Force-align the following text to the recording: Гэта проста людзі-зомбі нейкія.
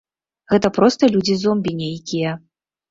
Гэта 0.53 0.71
проста 0.79 1.03
людзі-зомбі 1.17 1.79
нейкія. 1.87 2.31